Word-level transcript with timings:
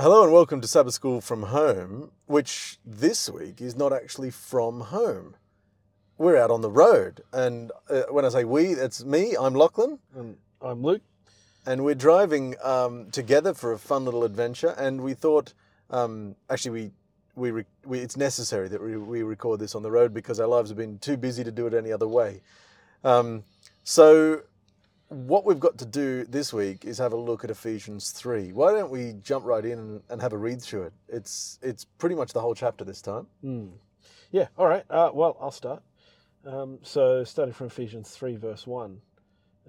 Hello 0.00 0.22
and 0.22 0.32
welcome 0.32 0.62
to 0.62 0.66
Sabbath 0.66 0.94
School 0.94 1.20
from 1.20 1.42
Home, 1.42 2.10
which 2.24 2.78
this 2.86 3.28
week 3.28 3.60
is 3.60 3.76
not 3.76 3.92
actually 3.92 4.30
from 4.30 4.80
home. 4.80 5.36
We're 6.16 6.38
out 6.38 6.50
on 6.50 6.62
the 6.62 6.70
road, 6.70 7.20
and 7.34 7.70
uh, 7.90 8.04
when 8.08 8.24
I 8.24 8.30
say 8.30 8.44
we, 8.44 8.68
it's 8.68 9.04
me. 9.04 9.34
I'm 9.38 9.54
Lachlan, 9.54 9.98
And 10.16 10.38
I'm 10.62 10.82
Luke. 10.82 11.02
and 11.66 11.84
we're 11.84 11.94
driving 11.94 12.54
um, 12.62 13.10
together 13.10 13.52
for 13.52 13.74
a 13.74 13.78
fun 13.78 14.06
little 14.06 14.24
adventure. 14.24 14.74
And 14.78 15.02
we 15.02 15.12
thought, 15.12 15.52
um, 15.90 16.34
actually, 16.48 16.70
we 16.70 16.90
we, 17.36 17.50
re- 17.50 17.64
we 17.84 17.98
it's 17.98 18.16
necessary 18.16 18.68
that 18.68 18.82
we, 18.82 18.96
we 18.96 19.22
record 19.22 19.60
this 19.60 19.74
on 19.74 19.82
the 19.82 19.90
road 19.90 20.14
because 20.14 20.40
our 20.40 20.48
lives 20.48 20.70
have 20.70 20.78
been 20.78 20.98
too 20.98 21.18
busy 21.18 21.44
to 21.44 21.52
do 21.52 21.66
it 21.66 21.74
any 21.74 21.92
other 21.92 22.08
way. 22.08 22.40
Um, 23.04 23.44
so, 23.84 24.44
what 25.10 25.44
we've 25.44 25.58
got 25.58 25.76
to 25.78 25.86
do 25.86 26.24
this 26.24 26.52
week 26.52 26.84
is 26.84 26.98
have 26.98 27.12
a 27.12 27.16
look 27.16 27.42
at 27.42 27.50
Ephesians 27.50 28.12
three. 28.12 28.52
Why 28.52 28.72
don't 28.72 28.90
we 28.90 29.14
jump 29.22 29.44
right 29.44 29.64
in 29.64 29.78
and, 29.78 30.02
and 30.08 30.22
have 30.22 30.32
a 30.32 30.38
read 30.38 30.62
through 30.62 30.84
it? 30.84 30.92
It's 31.08 31.58
it's 31.62 31.84
pretty 31.84 32.14
much 32.14 32.32
the 32.32 32.40
whole 32.40 32.54
chapter 32.54 32.84
this 32.84 33.02
time. 33.02 33.26
Mm. 33.44 33.72
Yeah, 34.30 34.46
all 34.56 34.68
right. 34.68 34.84
Uh, 34.88 35.10
well, 35.12 35.36
I'll 35.40 35.50
start. 35.50 35.82
Um, 36.46 36.78
so, 36.82 37.24
starting 37.24 37.52
from 37.52 37.66
Ephesians 37.66 38.10
3, 38.10 38.36
verse 38.36 38.66
1. 38.66 39.00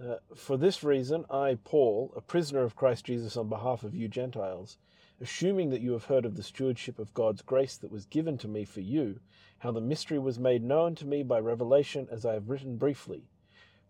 Uh, 0.01 0.15
For 0.35 0.55
this 0.57 0.83
reason, 0.83 1.25
I, 1.29 1.57
Paul, 1.63 2.13
a 2.15 2.21
prisoner 2.21 2.61
of 2.61 2.75
Christ 2.75 3.05
Jesus 3.05 3.35
on 3.35 3.49
behalf 3.49 3.83
of 3.83 3.95
you 3.95 4.07
Gentiles, 4.07 4.77
assuming 5.19 5.71
that 5.71 5.81
you 5.81 5.93
have 5.93 6.05
heard 6.05 6.25
of 6.25 6.35
the 6.35 6.43
stewardship 6.43 6.99
of 6.99 7.13
God's 7.15 7.41
grace 7.41 7.75
that 7.77 7.91
was 7.91 8.05
given 8.05 8.37
to 8.37 8.47
me 8.47 8.63
for 8.63 8.81
you, 8.81 9.19
how 9.59 9.71
the 9.71 9.81
mystery 9.81 10.19
was 10.19 10.39
made 10.39 10.63
known 10.63 10.93
to 10.95 11.05
me 11.05 11.23
by 11.23 11.39
revelation, 11.39 12.07
as 12.11 12.25
I 12.25 12.33
have 12.33 12.49
written 12.49 12.77
briefly. 12.77 13.23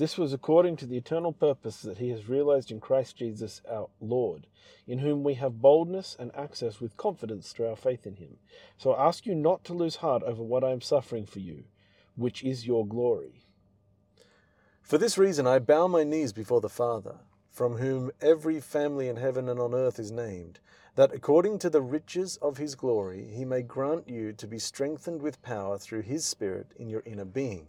This 0.00 0.16
was 0.16 0.32
according 0.32 0.76
to 0.76 0.86
the 0.86 0.96
eternal 0.96 1.30
purpose 1.30 1.82
that 1.82 1.98
he 1.98 2.08
has 2.08 2.26
realized 2.26 2.70
in 2.70 2.80
Christ 2.80 3.16
Jesus 3.16 3.60
our 3.70 3.90
Lord, 4.00 4.46
in 4.86 5.00
whom 5.00 5.22
we 5.22 5.34
have 5.34 5.60
boldness 5.60 6.16
and 6.18 6.34
access 6.34 6.80
with 6.80 6.96
confidence 6.96 7.52
through 7.52 7.68
our 7.68 7.76
faith 7.76 8.06
in 8.06 8.16
him. 8.16 8.38
So 8.78 8.92
I 8.92 9.08
ask 9.08 9.26
you 9.26 9.34
not 9.34 9.62
to 9.64 9.74
lose 9.74 9.96
heart 9.96 10.22
over 10.22 10.42
what 10.42 10.64
I 10.64 10.70
am 10.70 10.80
suffering 10.80 11.26
for 11.26 11.40
you, 11.40 11.64
which 12.16 12.42
is 12.42 12.66
your 12.66 12.86
glory. 12.86 13.44
For 14.80 14.96
this 14.96 15.18
reason 15.18 15.46
I 15.46 15.58
bow 15.58 15.86
my 15.86 16.02
knees 16.02 16.32
before 16.32 16.62
the 16.62 16.70
Father, 16.70 17.16
from 17.50 17.76
whom 17.76 18.10
every 18.22 18.58
family 18.58 19.06
in 19.06 19.16
heaven 19.16 19.50
and 19.50 19.60
on 19.60 19.74
earth 19.74 19.98
is 19.98 20.10
named, 20.10 20.60
that 20.94 21.12
according 21.12 21.58
to 21.58 21.68
the 21.68 21.82
riches 21.82 22.38
of 22.38 22.56
his 22.56 22.74
glory 22.74 23.26
he 23.34 23.44
may 23.44 23.60
grant 23.60 24.08
you 24.08 24.32
to 24.32 24.46
be 24.46 24.58
strengthened 24.58 25.20
with 25.20 25.42
power 25.42 25.76
through 25.76 26.00
his 26.00 26.24
Spirit 26.24 26.68
in 26.78 26.88
your 26.88 27.02
inner 27.04 27.26
being, 27.26 27.66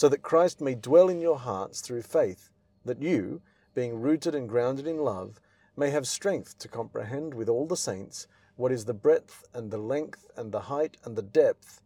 so 0.00 0.08
that 0.08 0.22
Christ 0.22 0.62
may 0.62 0.74
dwell 0.74 1.10
in 1.10 1.20
your 1.20 1.38
hearts 1.38 1.82
through 1.82 2.00
faith, 2.00 2.48
that 2.86 3.02
you, 3.02 3.42
being 3.74 4.00
rooted 4.00 4.34
and 4.34 4.48
grounded 4.48 4.86
in 4.86 4.96
love, 4.96 5.42
may 5.76 5.90
have 5.90 6.08
strength 6.08 6.58
to 6.60 6.68
comprehend 6.68 7.34
with 7.34 7.50
all 7.50 7.66
the 7.66 7.76
saints 7.76 8.26
what 8.56 8.72
is 8.72 8.86
the 8.86 8.94
breadth 8.94 9.44
and 9.52 9.70
the 9.70 9.76
length 9.76 10.24
and 10.38 10.52
the 10.52 10.60
height 10.60 10.96
and 11.04 11.16
the 11.16 11.22
depth, 11.22 11.82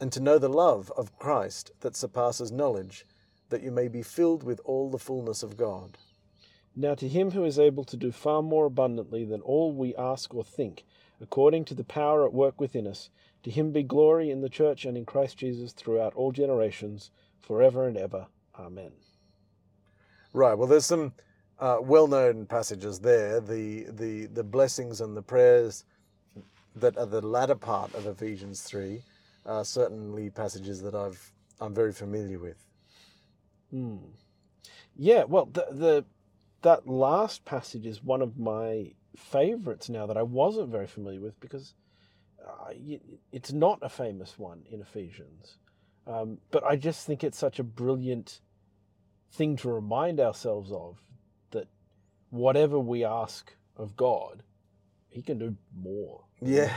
and 0.00 0.10
to 0.10 0.18
know 0.18 0.40
the 0.40 0.48
love 0.48 0.90
of 0.96 1.16
Christ 1.16 1.70
that 1.82 1.94
surpasses 1.94 2.50
knowledge 2.50 3.06
that 3.50 3.62
you 3.62 3.70
may 3.70 3.86
be 3.86 4.02
filled 4.02 4.42
with 4.42 4.60
all 4.64 4.90
the 4.90 4.98
fullness 4.98 5.44
of 5.44 5.56
God. 5.56 5.98
Now 6.74 6.96
to 6.96 7.06
him 7.06 7.30
who 7.30 7.44
is 7.44 7.60
able 7.60 7.84
to 7.84 7.96
do 7.96 8.10
far 8.10 8.42
more 8.42 8.66
abundantly 8.66 9.24
than 9.24 9.40
all 9.40 9.70
we 9.70 9.94
ask 9.94 10.34
or 10.34 10.42
think, 10.42 10.84
according 11.20 11.66
to 11.66 11.74
the 11.74 11.84
power 11.84 12.26
at 12.26 12.34
work 12.34 12.60
within 12.60 12.88
us, 12.88 13.08
to 13.44 13.52
him 13.52 13.70
be 13.70 13.84
glory 13.84 14.30
in 14.32 14.40
the 14.40 14.48
church 14.48 14.84
and 14.84 14.96
in 14.96 15.04
Christ 15.04 15.36
Jesus 15.36 15.70
throughout 15.70 16.14
all 16.14 16.32
generations, 16.32 17.12
forever 17.42 17.86
and 17.86 17.96
ever. 17.96 18.26
Amen. 18.58 18.92
Right. 20.32 20.54
Well, 20.54 20.68
there's 20.68 20.86
some 20.86 21.12
uh, 21.58 21.78
well-known 21.80 22.46
passages 22.46 23.00
there. 23.00 23.40
The 23.40 23.86
the 23.90 24.26
the 24.26 24.44
blessings 24.44 25.00
and 25.00 25.16
the 25.16 25.22
prayers 25.22 25.84
that 26.74 26.96
are 26.96 27.06
the 27.06 27.20
latter 27.20 27.54
part 27.54 27.94
of 27.94 28.06
Ephesians 28.06 28.62
three 28.62 29.02
are 29.44 29.64
certainly 29.64 30.30
passages 30.30 30.80
that 30.82 30.94
I've 30.94 31.32
I'm 31.60 31.74
very 31.74 31.92
familiar 31.92 32.38
with. 32.38 32.56
Hmm. 33.70 33.98
Yeah, 34.96 35.24
well, 35.24 35.46
the, 35.46 35.66
the 35.70 36.04
that 36.62 36.86
last 36.86 37.44
passage 37.44 37.86
is 37.86 38.02
one 38.02 38.22
of 38.22 38.38
my 38.38 38.92
favorites 39.16 39.88
now 39.88 40.06
that 40.06 40.16
I 40.16 40.22
wasn't 40.22 40.70
very 40.70 40.86
familiar 40.86 41.20
with 41.20 41.38
because 41.40 41.74
uh, 42.46 42.72
it's 43.32 43.52
not 43.52 43.78
a 43.82 43.88
famous 43.88 44.38
one 44.38 44.62
in 44.70 44.80
Ephesians. 44.80 45.58
Um, 46.06 46.38
but 46.50 46.64
I 46.64 46.76
just 46.76 47.06
think 47.06 47.22
it's 47.22 47.38
such 47.38 47.58
a 47.58 47.64
brilliant 47.64 48.40
thing 49.32 49.56
to 49.56 49.70
remind 49.70 50.20
ourselves 50.20 50.72
of 50.72 50.98
that 51.52 51.68
whatever 52.30 52.78
we 52.78 53.04
ask 53.04 53.54
of 53.76 53.96
God, 53.96 54.42
He 55.08 55.22
can 55.22 55.38
do 55.38 55.56
more. 55.76 56.24
Yeah. 56.40 56.76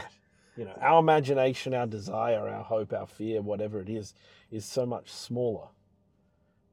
You 0.56 0.66
know, 0.66 0.78
our 0.80 1.00
imagination, 1.00 1.74
our 1.74 1.88
desire, 1.88 2.48
our 2.48 2.64
hope, 2.64 2.94
our 2.94 3.08
fear, 3.08 3.42
whatever 3.42 3.82
it 3.82 3.90
is, 3.90 4.14
is 4.52 4.64
so 4.64 4.86
much 4.86 5.12
smaller 5.12 5.68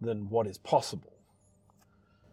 than 0.00 0.28
what 0.28 0.46
is 0.46 0.58
possible. 0.58 1.12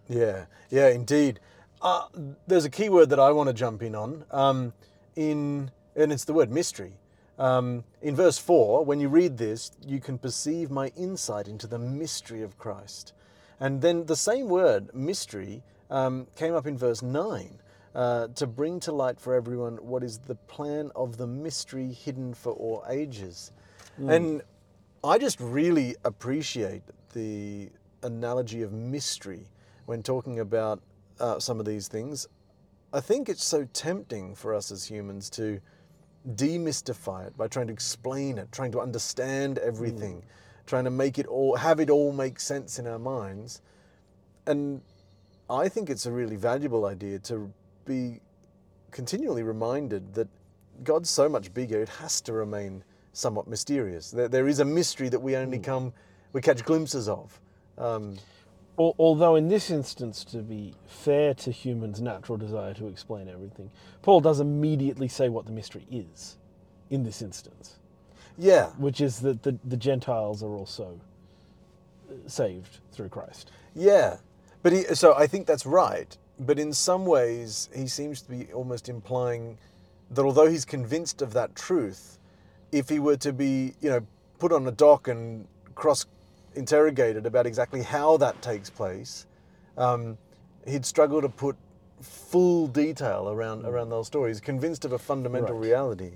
Yeah, 0.07 0.45
yeah, 0.69 0.89
indeed. 0.89 1.39
Uh, 1.81 2.07
there's 2.47 2.65
a 2.65 2.69
key 2.69 2.89
word 2.89 3.09
that 3.09 3.19
I 3.19 3.31
want 3.31 3.47
to 3.47 3.53
jump 3.53 3.81
in 3.81 3.95
on. 3.95 4.25
Um, 4.31 4.73
in 5.15 5.71
and 5.95 6.11
it's 6.11 6.25
the 6.25 6.33
word 6.33 6.51
mystery. 6.51 6.93
Um, 7.39 7.83
in 8.01 8.15
verse 8.15 8.37
four, 8.37 8.85
when 8.85 8.99
you 8.99 9.09
read 9.09 9.37
this, 9.37 9.71
you 9.83 9.99
can 9.99 10.19
perceive 10.19 10.69
my 10.69 10.91
insight 10.95 11.47
into 11.47 11.65
the 11.65 11.79
mystery 11.79 12.43
of 12.43 12.57
Christ. 12.59 13.13
And 13.59 13.81
then 13.81 14.05
the 14.05 14.15
same 14.15 14.47
word, 14.49 14.93
mystery, 14.93 15.63
um, 15.89 16.27
came 16.35 16.53
up 16.53 16.67
in 16.67 16.77
verse 16.77 17.01
nine. 17.01 17.59
Uh, 17.95 18.27
to 18.35 18.45
bring 18.45 18.79
to 18.79 18.91
light 18.91 19.19
for 19.19 19.33
everyone 19.33 19.75
what 19.77 20.03
is 20.03 20.19
the 20.19 20.35
plan 20.35 20.91
of 20.95 21.17
the 21.17 21.25
mystery 21.25 21.91
hidden 21.91 22.35
for 22.35 22.53
all 22.53 22.85
ages. 22.87 23.51
And 23.97 24.43
I 25.03 25.17
just 25.17 25.39
really 25.39 25.95
appreciate 26.05 26.83
the 27.13 27.69
analogy 28.03 28.61
of 28.61 28.71
mystery 28.71 29.47
when 29.87 30.03
talking 30.03 30.39
about 30.39 30.81
uh, 31.19 31.39
some 31.39 31.59
of 31.59 31.65
these 31.65 31.87
things. 31.87 32.27
I 32.93 33.01
think 33.01 33.27
it's 33.27 33.43
so 33.43 33.67
tempting 33.73 34.35
for 34.35 34.53
us 34.53 34.71
as 34.71 34.85
humans 34.85 35.29
to 35.31 35.59
demystify 36.35 37.27
it 37.27 37.37
by 37.37 37.47
trying 37.47 37.67
to 37.67 37.73
explain 37.73 38.37
it, 38.37 38.51
trying 38.51 38.71
to 38.71 38.79
understand 38.79 39.57
everything, 39.59 40.23
trying 40.65 40.83
to 40.83 40.91
make 40.91 41.17
it 41.17 41.27
all 41.27 41.55
have 41.55 41.79
it 41.79 41.89
all 41.89 42.11
make 42.11 42.39
sense 42.39 42.79
in 42.79 42.87
our 42.87 42.99
minds. 42.99 43.61
And 44.45 44.81
I 45.49 45.69
think 45.69 45.89
it's 45.89 46.05
a 46.05 46.11
really 46.11 46.35
valuable 46.35 46.85
idea 46.85 47.19
to 47.19 47.51
be 47.85 48.19
continually 48.91 49.43
reminded 49.43 50.13
that 50.13 50.27
God's 50.83 51.09
so 51.09 51.27
much 51.27 51.53
bigger, 51.53 51.81
it 51.81 51.89
has 51.89 52.21
to 52.21 52.33
remain 52.33 52.83
somewhat 53.13 53.47
mysterious. 53.47 54.11
There, 54.11 54.27
there 54.27 54.47
is 54.47 54.59
a 54.59 54.65
mystery 54.65 55.09
that 55.09 55.19
we 55.19 55.35
only 55.35 55.59
come, 55.59 55.93
we 56.33 56.41
catch 56.41 56.63
glimpses 56.63 57.09
of. 57.09 57.39
Um, 57.77 58.17
Although, 58.79 59.35
in 59.35 59.49
this 59.49 59.69
instance, 59.69 60.23
to 60.25 60.37
be 60.37 60.73
fair 60.87 61.33
to 61.33 61.51
humans' 61.51 61.99
natural 61.99 62.37
desire 62.37 62.73
to 62.75 62.87
explain 62.87 63.27
everything, 63.27 63.69
Paul 64.01 64.21
does 64.21 64.39
immediately 64.39 65.09
say 65.09 65.27
what 65.27 65.45
the 65.45 65.51
mystery 65.51 65.85
is 65.91 66.37
in 66.89 67.03
this 67.03 67.21
instance, 67.21 67.77
yeah, 68.37 68.67
which 68.77 69.01
is 69.01 69.19
that 69.19 69.43
the, 69.43 69.57
the 69.65 69.75
Gentiles 69.75 70.41
are 70.41 70.55
also 70.55 70.97
uh, 72.09 72.13
saved 72.27 72.79
through 72.93 73.09
Christ. 73.09 73.51
yeah. 73.75 74.17
But 74.61 74.73
he, 74.73 74.83
so 74.95 75.13
I 75.15 75.27
think 75.27 75.45
that's 75.45 75.65
right. 75.65 76.17
But 76.39 76.57
in 76.59 76.73
some 76.73 77.05
ways, 77.05 77.69
he 77.73 77.87
seems 77.87 78.21
to 78.21 78.29
be 78.29 78.51
almost 78.53 78.89
implying 78.89 79.57
that 80.11 80.23
although 80.23 80.47
he's 80.47 80.65
convinced 80.65 81.21
of 81.21 81.33
that 81.33 81.55
truth, 81.55 82.17
if 82.71 82.89
he 82.89 82.99
were 82.99 83.17
to 83.17 83.31
be, 83.33 83.73
you 83.81 83.89
know, 83.89 84.05
put 84.37 84.51
on 84.51 84.67
a 84.67 84.71
dock 84.71 85.07
and 85.07 85.47
cross 85.75 86.05
interrogated 86.59 87.25
about 87.25 87.47
exactly 87.47 87.81
how 87.81 88.17
that 88.17 88.39
takes 88.41 88.69
place, 88.69 89.25
um, 89.77 90.17
he'd 90.67 90.85
struggle 90.85 91.21
to 91.21 91.29
put 91.29 91.55
full 92.01 92.67
detail 92.67 93.29
around 93.29 93.65
around 93.65 93.89
those 93.89 94.07
stories, 94.07 94.39
convinced 94.39 94.85
of 94.85 94.91
a 94.91 94.99
fundamental. 94.99 95.55
Right. 95.55 95.69
reality. 95.69 96.11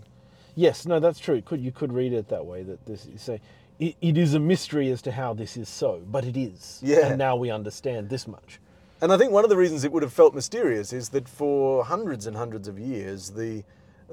Yes, 0.56 0.86
no, 0.86 1.00
that's 1.00 1.19
true. 1.19 1.42
Could 1.42 1.62
you 1.62 1.72
could 1.72 1.92
read 1.92 2.13
it 2.13 2.28
that 2.30 2.45
way? 2.45 2.62
That 2.63 2.86
this 2.86 3.06
is 3.06 3.22
say, 3.22 3.42
it, 3.80 3.95
it 4.01 4.18
is 4.18 4.34
a 4.36 4.40
mystery 4.40 4.92
as 4.92 5.01
to 5.04 5.12
how 5.12 5.34
this 5.34 5.57
is 5.57 5.68
so, 5.68 6.01
but 6.12 6.25
it 6.25 6.38
is. 6.38 6.80
Yeah. 6.84 7.07
And 7.07 7.18
now 7.18 7.36
we 7.36 7.50
understand 7.50 8.10
this 8.10 8.28
much. 8.28 8.60
And 9.01 9.12
I 9.12 9.18
think 9.18 9.31
one 9.31 9.44
of 9.44 9.50
the 9.50 9.57
reasons 9.57 9.84
it 9.84 9.92
would 9.92 10.04
have 10.04 10.13
felt 10.13 10.34
mysterious 10.34 10.94
is 10.94 11.10
that 11.10 11.28
for 11.28 11.84
hundreds 11.84 12.28
and 12.28 12.38
hundreds 12.38 12.68
of 12.68 12.78
years, 12.78 13.31
the 13.31 13.63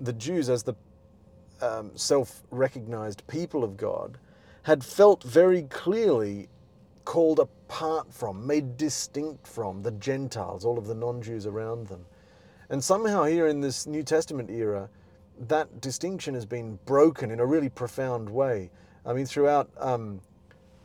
the 0.00 0.12
Jews, 0.14 0.48
as 0.48 0.62
the 0.62 0.74
um, 1.60 1.90
self-recognized 1.94 3.26
people 3.26 3.62
of 3.62 3.76
God, 3.76 4.18
had 4.64 4.84
felt 4.84 5.22
very 5.22 5.62
clearly 5.62 6.48
called 7.04 7.38
apart 7.38 8.12
from, 8.12 8.46
made 8.46 8.76
distinct 8.76 9.46
from 9.46 9.82
the 9.82 9.90
Gentiles, 9.92 10.64
all 10.64 10.78
of 10.78 10.86
the 10.86 10.94
non-Jews 10.94 11.46
around 11.46 11.88
them. 11.88 12.04
And 12.68 12.82
somehow 12.82 13.24
here 13.24 13.48
in 13.48 13.60
this 13.60 13.86
New 13.86 14.02
Testament 14.02 14.50
era, 14.50 14.88
that 15.48 15.80
distinction 15.80 16.34
has 16.34 16.46
been 16.46 16.78
broken 16.84 17.30
in 17.30 17.40
a 17.40 17.46
really 17.46 17.68
profound 17.68 18.28
way. 18.28 18.70
I 19.04 19.12
mean, 19.12 19.26
throughout 19.26 19.70
um, 19.78 20.20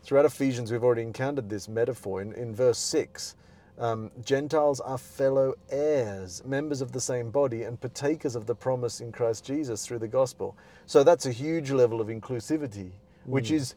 throughout 0.04 0.26
Ephesians, 0.26 0.72
we've 0.72 0.84
already 0.84 1.02
encountered 1.02 1.50
this 1.50 1.68
metaphor. 1.68 2.22
In, 2.22 2.34
in 2.34 2.56
verse 2.56 2.78
6, 2.78 3.36
um, 3.78 4.12
Gentiles 4.24 4.80
are 4.80 4.98
fellow 4.98 5.54
heirs, 5.70 6.44
members 6.46 6.82
of 6.82 6.92
the 6.92 7.02
same 7.02 7.30
body, 7.30 7.64
and 7.64 7.80
partakers 7.80 8.36
of 8.36 8.46
the 8.46 8.56
promise 8.56 9.02
in 9.02 9.12
Christ 9.12 9.46
Jesus 9.46 9.86
through 9.86 10.00
the 10.00 10.08
gospel. 10.08 10.56
So 10.86 11.04
that's 11.04 11.26
a 11.26 11.32
huge 11.32 11.72
level 11.72 12.00
of 12.00 12.08
inclusivity, 12.08 12.92
which 13.26 13.52
is 13.52 13.76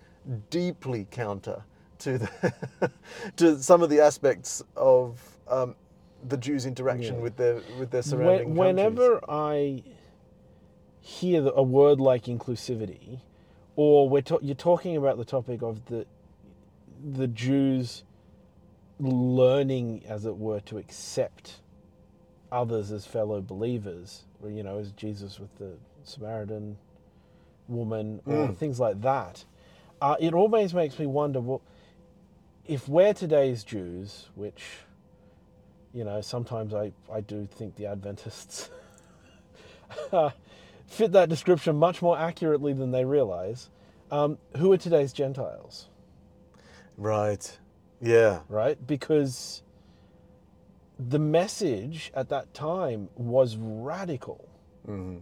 deeply 0.51 1.07
counter 1.11 1.65
to, 2.01 2.19
the 2.19 2.93
to 3.37 3.63
some 3.63 3.83
of 3.83 3.91
the 3.91 4.01
aspects 4.01 4.63
of 4.77 5.21
um, 5.49 5.75
the 6.29 6.37
Jews' 6.37 6.67
interaction 6.67 7.17
Yeah. 7.17 7.23
with 7.23 7.37
their, 7.37 7.61
with 7.79 7.91
their 7.91 8.03
surrounding 8.03 8.55
When, 8.55 8.77
countries. 8.77 8.99
whenever 8.99 9.21
I 9.31 9.83
hear 11.01 11.49
a 11.55 11.63
word 11.63 12.01
like 12.01 12.25
inclusivity, 12.25 13.21
or 13.77 14.09
we're 14.09 14.23
ta- 14.23 14.39
you're 14.43 14.55
talking 14.55 14.97
about 14.97 15.19
the 15.19 15.25
topic 15.25 15.63
of 15.63 15.85
the 15.87 16.07
the 17.15 17.29
Jews 17.29 18.05
learning, 18.99 20.03
as 20.09 20.27
it 20.27 20.37
were, 20.37 20.61
to 20.61 20.79
accept 20.79 21.61
others 22.51 22.91
as 22.93 23.07
fellow 23.07 23.41
believers, 23.41 24.25
you 24.47 24.63
know, 24.63 24.79
as 24.79 24.93
Jesus 24.93 25.39
with 25.39 25.57
the 25.59 25.75
Samaritan 26.03 26.77
woman, 27.69 28.21
or 28.27 28.49
Mm. 28.49 28.57
things 28.57 28.81
like 28.81 29.01
that. 29.03 29.45
Uh, 30.01 30.17
it 30.21 30.35
always 30.35 30.75
makes 30.75 30.99
me 30.99 31.07
wonder, 31.07 31.41
well, 31.41 31.63
if 32.67 32.89
we're 32.89 33.15
today's 33.15 33.65
Jews, 33.65 34.29
which 34.35 34.63
you 35.93 36.05
know, 36.05 36.21
sometimes 36.21 36.75
I, 36.75 36.93
I 37.13 37.21
do 37.21 37.47
think 37.51 37.77
the 37.77 37.87
Adventists 37.87 38.71
fit 40.87 41.13
that 41.13 41.29
description 41.29 41.77
much 41.77 42.03
more 42.03 42.19
accurately 42.19 42.73
than 42.73 42.91
they 42.91 43.05
realize. 43.05 43.71
Um, 44.11 44.39
who 44.57 44.73
are 44.73 44.79
today's 44.79 45.13
Gentiles, 45.13 45.89
Right. 46.97 47.59
Yeah. 48.01 48.41
right? 48.49 48.79
Because 48.87 49.63
the 50.99 51.19
message 51.19 52.11
at 52.15 52.29
that 52.31 52.55
time 52.55 53.09
was 53.17 53.57
radical, 53.57 54.49
hmm 54.87 55.19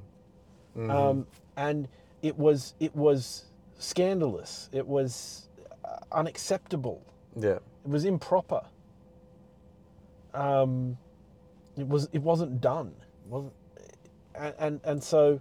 um, 0.89 1.27
and 1.57 1.89
it 2.27 2.37
was 2.37 2.75
it 2.81 2.95
was 2.95 3.45
scandalous. 3.79 4.69
It 4.73 4.87
was 4.87 5.49
uh, 5.85 5.99
unacceptable. 6.13 7.03
Yeah. 7.37 7.59
It 7.85 7.91
was 7.91 8.05
improper. 8.05 8.63
Um, 10.35 10.99
it 11.77 11.87
was. 11.87 12.09
It 12.13 12.23
wasn't 12.23 12.61
done. 12.61 12.93
It 12.99 13.31
wasn't, 13.31 13.53
and 14.35 14.55
and, 14.59 14.81
and 14.85 15.03
so. 15.03 15.41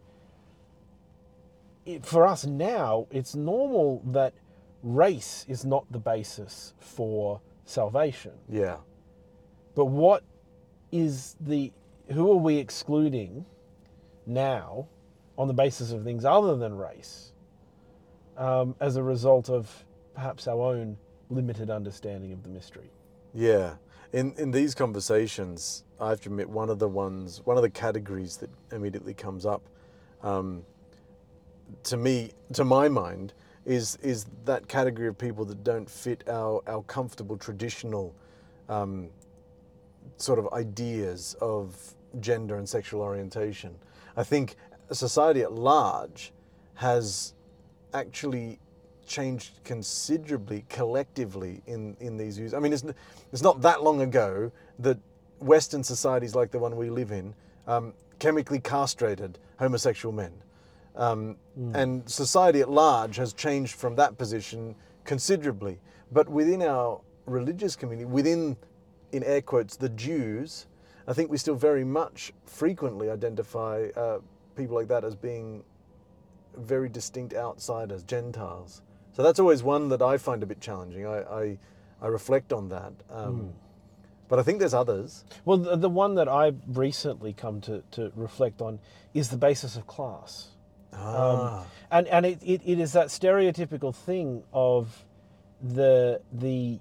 It, 1.85 2.05
for 2.05 2.25
us 2.25 2.45
now, 2.45 3.07
it's 3.11 3.35
normal 3.35 4.01
that 4.07 4.33
race 4.81 5.45
is 5.47 5.65
not 5.65 5.85
the 5.91 5.99
basis 5.99 6.73
for 6.79 7.41
salvation. 7.65 8.31
Yeah. 8.49 8.77
But 9.75 9.85
what 9.85 10.23
is 10.91 11.35
the? 11.39 11.73
Who 12.11 12.31
are 12.31 12.37
we 12.37 12.57
excluding 12.57 13.45
now, 14.25 14.87
on 15.37 15.47
the 15.47 15.53
basis 15.53 15.91
of 15.91 16.03
things 16.03 16.25
other 16.25 16.55
than 16.55 16.77
race, 16.77 17.31
um, 18.37 18.75
as 18.79 18.95
a 18.95 19.03
result 19.03 19.49
of 19.49 19.85
perhaps 20.13 20.47
our 20.47 20.61
own 20.61 20.97
limited 21.29 21.69
understanding 21.69 22.31
of 22.31 22.43
the 22.43 22.49
mystery? 22.49 22.89
Yeah. 23.33 23.75
In 24.13 24.33
in 24.37 24.51
these 24.51 24.73
conversations, 24.73 25.83
I 25.99 26.09
have 26.09 26.21
to 26.21 26.29
admit 26.29 26.49
one 26.49 26.69
of 26.69 26.79
the 26.79 26.87
ones, 26.87 27.41
one 27.43 27.57
of 27.57 27.63
the 27.63 27.69
categories 27.69 28.37
that 28.37 28.49
immediately 28.71 29.13
comes 29.13 29.45
up, 29.45 29.61
um, 30.23 30.63
to 31.83 31.97
me, 31.97 32.31
to 32.53 32.63
my 32.63 32.87
mind, 32.87 33.33
is 33.65 33.97
is 34.01 34.27
that 34.45 34.67
category 34.67 35.07
of 35.07 35.17
people 35.17 35.43
that 35.45 35.63
don't 35.63 35.89
fit 35.89 36.23
our 36.29 36.61
our 36.67 36.83
comfortable 36.83 37.37
traditional, 37.37 38.15
um, 38.69 39.09
sort 40.17 40.39
of 40.39 40.47
ideas 40.53 41.35
of 41.41 41.75
gender 42.21 42.55
and 42.55 42.69
sexual 42.69 43.01
orientation. 43.01 43.75
I 44.15 44.23
think 44.23 44.55
society 44.93 45.41
at 45.41 45.51
large 45.51 46.31
has 46.75 47.33
actually 47.93 48.59
changed 49.07 49.59
considerably 49.63 50.65
collectively 50.69 51.61
in, 51.65 51.95
in 51.99 52.17
these 52.17 52.37
views. 52.37 52.53
I 52.53 52.59
mean, 52.59 52.73
it's, 52.73 52.83
it's 53.31 53.41
not 53.41 53.61
that 53.61 53.83
long 53.83 54.01
ago 54.01 54.51
that 54.79 54.97
Western 55.39 55.83
societies 55.83 56.35
like 56.35 56.51
the 56.51 56.59
one 56.59 56.75
we 56.75 56.89
live 56.89 57.11
in 57.11 57.33
um, 57.67 57.93
chemically 58.19 58.59
castrated 58.59 59.39
homosexual 59.57 60.13
men. 60.13 60.31
Um, 60.95 61.37
And 61.75 62.09
society 62.09 62.61
at 62.61 62.69
large 62.69 63.17
has 63.17 63.33
changed 63.33 63.75
from 63.75 63.95
that 63.95 64.17
position 64.17 64.75
considerably. 65.03 65.79
But 66.11 66.29
within 66.29 66.61
our 66.61 67.01
religious 67.25 67.75
community, 67.75 68.05
within, 68.05 68.57
in 69.11 69.23
air 69.23 69.41
quotes, 69.41 69.77
the 69.77 69.89
Jews, 69.89 70.67
I 71.07 71.13
think 71.13 71.29
we 71.31 71.37
still 71.37 71.55
very 71.55 71.83
much 71.83 72.33
frequently 72.45 73.09
identify 73.09 73.87
uh, 73.95 74.19
people 74.55 74.75
like 74.75 74.87
that 74.89 75.03
as 75.03 75.15
being 75.15 75.63
very 76.57 76.89
distinct 76.89 77.33
outsiders, 77.33 78.03
Gentiles. 78.03 78.81
So 79.13 79.23
that's 79.23 79.39
always 79.39 79.63
one 79.63 79.89
that 79.89 80.01
I 80.01 80.17
find 80.17 80.43
a 80.43 80.45
bit 80.45 80.61
challenging. 80.61 81.05
I, 81.05 81.19
I, 81.21 81.57
I 82.01 82.07
reflect 82.07 82.53
on 82.53 82.69
that. 82.69 82.93
Um, 83.09 83.53
But 84.27 84.39
I 84.39 84.43
think 84.43 84.59
there's 84.59 84.73
others. 84.73 85.23
Well, 85.45 85.57
the, 85.57 85.75
the 85.75 85.89
one 85.89 86.15
that 86.15 86.27
I've 86.27 86.57
recently 86.67 87.33
come 87.33 87.61
to, 87.61 87.83
to 87.91 88.11
reflect 88.15 88.61
on 88.61 88.79
is 89.13 89.29
the 89.29 89.37
basis 89.37 89.75
of 89.75 89.85
class. 89.87 90.49
Ah, 90.93 91.65
and 91.91 92.07
and 92.07 92.25
it, 92.25 92.39
it, 92.43 92.61
it 92.65 92.79
is 92.79 92.93
that 92.93 93.07
stereotypical 93.07 93.93
thing 93.93 94.43
of 94.53 95.05
the 95.61 96.21
the 96.31 96.79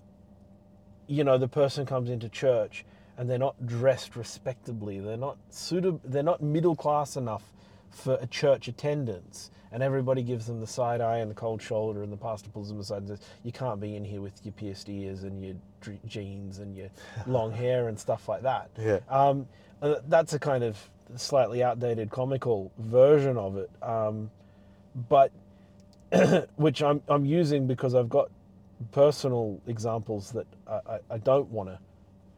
you 1.09 1.25
know 1.25 1.37
the 1.37 1.49
person 1.49 1.85
comes 1.85 2.09
into 2.09 2.29
church 2.29 2.85
and 3.19 3.29
they're 3.29 3.39
not 3.39 3.67
dressed 3.67 4.17
respectably 4.17 5.01
they're 5.01 5.17
not 5.17 5.37
suitable 5.51 6.01
they're 6.05 6.23
not 6.23 6.41
middle 6.43 6.77
class 6.77 7.17
enough 7.17 7.53
for 7.95 8.19
a 8.21 8.27
church 8.27 8.69
attendance 8.69 9.51
and 9.73 9.83
everybody 9.83 10.23
gives 10.23 10.47
them 10.47 10.61
the 10.61 10.67
side 10.67 11.01
eye 11.01 11.19
and 11.19 11.31
the 11.31 11.35
cold 11.35 11.61
shoulder 11.61 12.03
and 12.03 12.13
the 12.13 12.17
pastor 12.17 12.49
pulls 12.51 12.69
them 12.69 12.79
aside 12.81 12.99
and 12.99 13.09
says 13.09 13.21
you 13.43 13.53
can't 13.53 13.81
be 13.81 13.97
in 13.97 14.05
here 14.05 14.21
with 14.21 14.33
your 14.45 14.53
pierced 14.53 14.89
ears 14.89 15.23
and 15.25 15.45
your 15.45 15.55
jeans 16.07 16.59
and 16.59 16.77
your 16.77 16.89
long 17.27 17.53
hair 17.53 17.89
and 17.89 17.99
stuff 17.99 18.29
like 18.29 18.43
that 18.43 18.71
Yeah. 18.79 19.01
um, 19.09 19.47
uh, 19.83 19.97
that's 20.09 20.33
a 20.33 20.39
kind 20.39 20.65
of 20.65 20.79
slightly 21.17 21.63
outdated 21.63 22.11
comical 22.11 22.73
version 22.79 23.37
of 23.37 23.57
it, 23.59 23.71
um, 23.83 24.31
but 25.09 25.31
which 26.57 26.83
I'm, 26.83 27.03
I'm 27.09 27.25
using 27.27 27.67
because 27.67 27.95
I've 27.95 28.09
got 28.09 28.31
personal 28.93 29.61
examples 29.67 30.33
that 30.33 30.47
I, 30.67 30.99
I 31.11 31.19
don't 31.19 31.51
want 31.51 31.69
to 31.69 31.79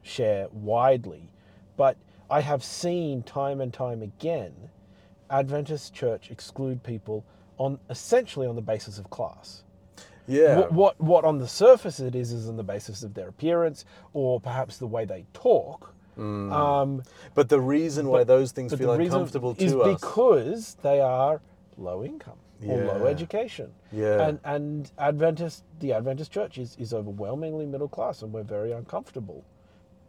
share 0.01 0.47
widely. 0.51 1.29
But 1.77 1.97
I 2.29 2.41
have 2.41 2.63
seen 2.63 3.23
time 3.23 3.61
and 3.61 3.73
time 3.73 4.01
again 4.01 4.53
Adventist 5.29 5.93
church 5.93 6.31
exclude 6.31 6.83
people 6.83 7.25
on 7.57 7.79
essentially 7.89 8.47
on 8.47 8.55
the 8.55 8.61
basis 8.61 8.97
of 8.99 9.09
class. 9.09 9.63
yeah. 10.27 10.57
What, 10.59 10.71
what 10.71 11.01
what 11.01 11.25
on 11.25 11.37
the 11.39 11.47
surface 11.47 11.99
it 11.99 12.15
is 12.15 12.31
is 12.31 12.47
on 12.49 12.57
the 12.57 12.63
basis 12.63 13.03
of 13.03 13.13
their 13.13 13.27
appearance 13.29 13.85
or 14.13 14.39
perhaps 14.39 14.77
the 14.77 14.87
way 14.87 15.05
they 15.05 15.25
talk. 15.33 15.93
Um, 16.17 17.03
But 17.35 17.49
the 17.49 17.61
reason 17.61 18.07
why 18.07 18.23
those 18.23 18.51
things 18.51 18.73
feel 18.73 18.91
uncomfortable 18.91 19.55
is 19.59 19.71
to 19.73 19.81
us. 19.83 19.99
because 20.01 20.75
they 20.81 20.99
are 20.99 21.41
low 21.77 22.03
income 22.03 22.39
or 22.65 22.77
low 22.85 23.05
education. 23.05 23.71
Yeah. 23.91 24.27
And 24.27 24.39
and 24.43 24.91
Adventist 24.97 25.63
the 25.79 25.93
Adventist 25.93 26.31
church 26.31 26.57
is, 26.57 26.75
is 26.79 26.91
overwhelmingly 26.93 27.65
middle 27.67 27.87
class 27.87 28.23
and 28.23 28.33
we're 28.33 28.43
very 28.43 28.71
uncomfortable 28.71 29.43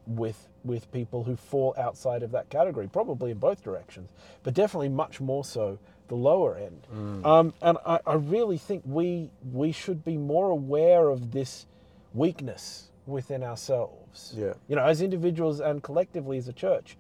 with 0.07 0.49
with 0.69 0.93
people 0.93 1.25
who 1.25 1.35
fall 1.35 1.75
outside 1.77 2.23
of 2.23 2.31
that 2.31 2.49
category, 2.51 2.87
probably 2.87 3.33
in 3.33 3.39
both 3.39 3.65
directions, 3.65 4.11
but 4.45 4.55
definitely 4.55 4.91
much 4.91 5.21
more 5.21 5.45
so 5.45 5.79
the 6.07 6.15
lower 6.15 6.57
end. 6.57 6.87
Um, 7.27 7.53
and 7.61 7.79
I, 7.85 7.99
I 8.07 8.15
really 8.15 8.57
think 8.59 8.83
we 8.87 9.31
we 9.53 9.73
should 9.73 10.05
be 10.05 10.17
more 10.17 10.51
aware 10.51 11.09
of 11.09 11.33
this 11.33 11.67
weakness 12.15 12.91
within 13.07 13.43
ourselves. 13.43 14.35
Yeah. 14.37 14.55
You 14.69 14.77
know, 14.77 14.85
as 14.85 15.03
individuals 15.03 15.61
and 15.61 15.83
collectively 15.83 16.39
as 16.39 16.49
a 16.49 16.53
church, 16.53 16.97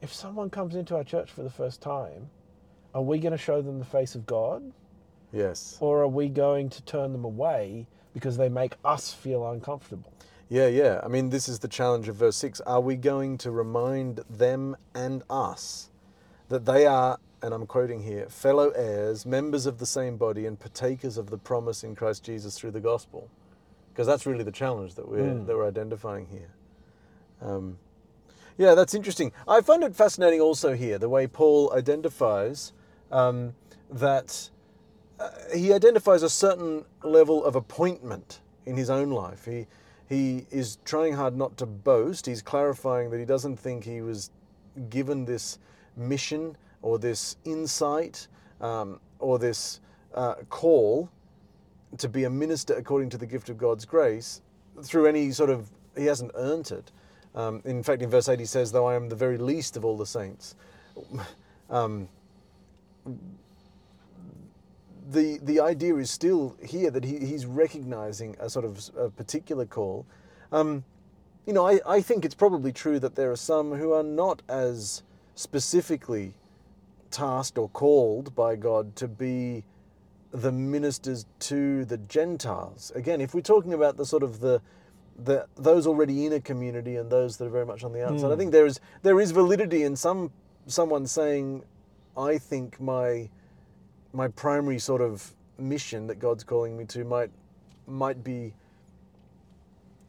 if 0.00 0.12
someone 0.12 0.50
comes 0.50 0.74
into 0.74 0.96
our 0.96 1.04
church 1.04 1.30
for 1.30 1.42
the 1.42 1.50
first 1.50 1.80
time, 1.80 2.30
are 2.94 3.02
we 3.02 3.18
going 3.18 3.32
to 3.32 3.38
show 3.38 3.60
them 3.60 3.78
the 3.78 3.84
face 3.84 4.14
of 4.14 4.26
God? 4.26 4.72
Yes. 5.32 5.76
Or 5.80 6.02
are 6.02 6.08
we 6.08 6.28
going 6.28 6.70
to 6.70 6.82
turn 6.82 7.12
them 7.12 7.24
away 7.24 7.86
because 8.14 8.36
they 8.36 8.48
make 8.48 8.74
us 8.84 9.12
feel 9.12 9.48
uncomfortable? 9.48 10.12
Yeah, 10.50 10.66
yeah. 10.66 11.00
I 11.04 11.06
mean, 11.06 11.30
this 11.30 11.48
is 11.48 11.60
the 11.60 11.68
challenge 11.68 12.08
of 12.08 12.16
verse 12.16 12.34
6. 12.36 12.60
Are 12.62 12.80
we 12.80 12.96
going 12.96 13.38
to 13.38 13.52
remind 13.52 14.16
them 14.28 14.76
and 14.96 15.22
us 15.30 15.90
that 16.48 16.66
they 16.66 16.86
are, 16.86 17.20
and 17.40 17.54
I'm 17.54 17.66
quoting 17.66 18.02
here, 18.02 18.28
fellow 18.28 18.70
heirs, 18.70 19.24
members 19.24 19.64
of 19.64 19.78
the 19.78 19.86
same 19.86 20.16
body, 20.16 20.46
and 20.46 20.58
partakers 20.58 21.16
of 21.16 21.30
the 21.30 21.38
promise 21.38 21.84
in 21.84 21.94
Christ 21.94 22.24
Jesus 22.24 22.58
through 22.58 22.72
the 22.72 22.80
gospel? 22.80 23.30
Because 23.92 24.08
that's 24.08 24.26
really 24.26 24.42
the 24.42 24.50
challenge 24.50 24.96
that 24.96 25.08
we're, 25.08 25.34
that 25.44 25.56
we're 25.56 25.68
identifying 25.68 26.26
here. 26.26 26.50
Um, 27.40 27.78
yeah, 28.58 28.74
that's 28.74 28.92
interesting. 28.92 29.30
I 29.46 29.60
find 29.60 29.84
it 29.84 29.94
fascinating 29.94 30.40
also 30.40 30.74
here 30.74 30.98
the 30.98 31.08
way 31.08 31.28
Paul 31.28 31.72
identifies 31.72 32.72
um, 33.12 33.54
that 33.88 34.50
uh, 35.20 35.30
he 35.54 35.72
identifies 35.72 36.24
a 36.24 36.30
certain 36.30 36.84
level 37.04 37.44
of 37.44 37.54
appointment 37.54 38.40
in 38.66 38.76
his 38.76 38.90
own 38.90 39.10
life. 39.10 39.44
He 39.44 39.68
he 40.10 40.44
is 40.50 40.78
trying 40.84 41.14
hard 41.14 41.36
not 41.36 41.56
to 41.58 41.66
boast. 41.66 42.26
He's 42.26 42.42
clarifying 42.42 43.10
that 43.10 43.18
he 43.18 43.24
doesn't 43.24 43.56
think 43.56 43.84
he 43.84 44.00
was 44.00 44.30
given 44.90 45.24
this 45.24 45.60
mission 45.96 46.56
or 46.82 46.98
this 46.98 47.36
insight 47.44 48.26
um, 48.60 48.98
or 49.20 49.38
this 49.38 49.80
uh, 50.14 50.34
call 50.50 51.08
to 51.96 52.08
be 52.08 52.24
a 52.24 52.30
minister 52.30 52.74
according 52.74 53.08
to 53.10 53.18
the 53.18 53.26
gift 53.26 53.50
of 53.50 53.56
God's 53.56 53.84
grace 53.84 54.42
through 54.82 55.06
any 55.06 55.30
sort 55.30 55.48
of 55.48 55.70
he 55.96 56.06
hasn't 56.06 56.32
earned 56.34 56.72
it. 56.72 56.90
Um, 57.36 57.62
in 57.64 57.82
fact, 57.82 58.02
in 58.02 58.10
verse 58.10 58.28
eight 58.28 58.40
he 58.40 58.46
says, 58.46 58.72
"Though 58.72 58.86
I 58.86 58.96
am 58.96 59.08
the 59.08 59.16
very 59.16 59.38
least 59.38 59.76
of 59.76 59.84
all 59.84 59.96
the 59.96 60.06
saints." 60.06 60.56
Um, 61.70 62.08
the 65.10 65.38
the 65.42 65.60
idea 65.60 65.96
is 65.96 66.10
still 66.10 66.56
here 66.62 66.90
that 66.90 67.04
he, 67.04 67.18
he's 67.18 67.46
recognizing 67.46 68.36
a 68.38 68.48
sort 68.48 68.64
of 68.64 68.90
a 68.96 69.10
particular 69.10 69.66
call. 69.66 70.06
Um, 70.52 70.84
you 71.46 71.52
know, 71.52 71.66
I, 71.66 71.80
I 71.86 72.00
think 72.00 72.24
it's 72.24 72.34
probably 72.34 72.72
true 72.72 72.98
that 73.00 73.16
there 73.16 73.30
are 73.30 73.36
some 73.36 73.72
who 73.72 73.92
are 73.92 74.02
not 74.02 74.42
as 74.48 75.02
specifically 75.34 76.34
tasked 77.10 77.58
or 77.58 77.68
called 77.70 78.34
by 78.34 78.56
God 78.56 78.94
to 78.96 79.08
be 79.08 79.64
the 80.32 80.52
ministers 80.52 81.26
to 81.40 81.84
the 81.86 81.98
Gentiles. 81.98 82.92
Again, 82.94 83.20
if 83.20 83.34
we're 83.34 83.40
talking 83.40 83.74
about 83.74 83.96
the 83.96 84.06
sort 84.06 84.22
of 84.22 84.40
the 84.40 84.60
the 85.18 85.46
those 85.56 85.86
already 85.86 86.24
in 86.26 86.32
a 86.32 86.40
community 86.40 86.96
and 86.96 87.10
those 87.10 87.36
that 87.38 87.46
are 87.46 87.50
very 87.50 87.66
much 87.66 87.82
on 87.84 87.92
the 87.92 88.06
outside, 88.06 88.32
I 88.32 88.36
think 88.36 88.52
there 88.52 88.66
is 88.66 88.78
there 89.02 89.20
is 89.20 89.32
validity 89.32 89.82
in 89.82 89.96
some 89.96 90.30
someone 90.66 91.06
saying, 91.06 91.64
I 92.16 92.38
think 92.38 92.80
my 92.80 93.28
my 94.12 94.28
primary 94.28 94.78
sort 94.78 95.00
of 95.00 95.34
mission 95.58 96.06
that 96.06 96.18
God's 96.18 96.44
calling 96.44 96.76
me 96.76 96.84
to 96.86 97.04
might 97.04 97.30
might 97.86 98.22
be 98.24 98.54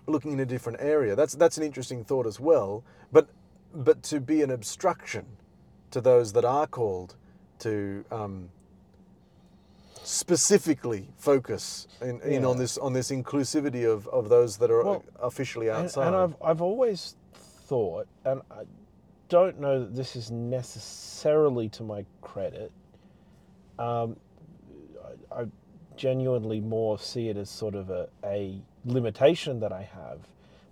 looking 0.07 0.33
in 0.33 0.39
a 0.39 0.45
different 0.45 0.79
area. 0.81 1.15
That's 1.15 1.33
that's 1.33 1.57
an 1.57 1.63
interesting 1.63 2.03
thought 2.03 2.25
as 2.27 2.39
well. 2.39 2.83
But 3.11 3.29
but 3.73 4.03
to 4.03 4.19
be 4.19 4.41
an 4.41 4.51
obstruction 4.51 5.25
to 5.91 6.01
those 6.01 6.33
that 6.33 6.45
are 6.45 6.67
called 6.67 7.15
to 7.59 8.03
um, 8.11 8.49
specifically 10.03 11.07
focus 11.17 11.87
in, 12.01 12.19
in 12.21 12.43
on 12.45 12.57
this 12.57 12.77
on 12.77 12.93
this 12.93 13.11
inclusivity 13.11 13.85
of, 13.89 14.07
of 14.07 14.29
those 14.29 14.57
that 14.57 14.71
are 14.71 14.83
Well, 14.83 15.03
officially 15.21 15.67
And, 15.67 15.85
outside. 15.85 16.07
and 16.07 16.15
I've, 16.15 16.35
I've 16.43 16.61
always 16.61 17.15
thought, 17.33 18.07
and 18.25 18.41
I 18.49 18.63
don't 19.29 19.59
know 19.59 19.79
that 19.81 19.95
this 19.95 20.15
is 20.15 20.31
necessarily 20.31 21.69
to 21.69 21.83
my 21.83 22.05
credit, 22.21 22.71
um, 23.81 24.15
I, 25.31 25.41
I 25.41 25.45
genuinely 25.97 26.59
more 26.59 26.99
see 26.99 27.29
it 27.29 27.37
as 27.37 27.49
sort 27.49 27.73
of 27.73 27.89
a, 27.89 28.07
a 28.23 28.61
limitation 28.85 29.59
that 29.59 29.71
I 29.71 29.81
have. 29.81 30.19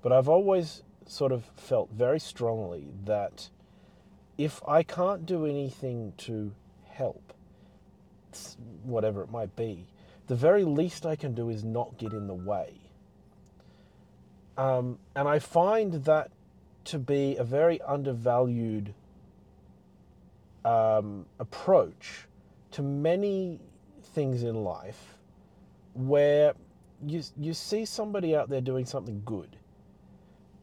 But 0.01 0.11
I've 0.11 0.29
always 0.29 0.83
sort 1.07 1.31
of 1.31 1.43
felt 1.55 1.89
very 1.91 2.19
strongly 2.19 2.87
that 3.05 3.49
if 4.37 4.61
I 4.67 4.83
can't 4.83 5.25
do 5.25 5.45
anything 5.45 6.13
to 6.17 6.53
help, 6.87 7.33
whatever 8.83 9.23
it 9.23 9.31
might 9.31 9.55
be, 9.55 9.87
the 10.27 10.35
very 10.35 10.63
least 10.63 11.05
I 11.05 11.15
can 11.15 11.33
do 11.33 11.49
is 11.49 11.63
not 11.63 11.97
get 11.97 12.13
in 12.13 12.27
the 12.27 12.35
way. 12.35 12.73
Um, 14.55 14.99
and 15.15 15.27
I 15.27 15.39
find 15.39 15.93
that 16.05 16.29
to 16.85 16.99
be 16.99 17.35
a 17.37 17.43
very 17.43 17.81
undervalued 17.81 18.93
um, 20.63 21.25
approach 21.39 22.28
to 22.71 22.81
many 22.81 23.59
things 24.03 24.43
in 24.43 24.63
life 24.63 25.17
where 25.93 26.53
you, 27.05 27.21
you 27.37 27.53
see 27.53 27.85
somebody 27.85 28.35
out 28.35 28.49
there 28.49 28.61
doing 28.61 28.85
something 28.85 29.21
good, 29.25 29.55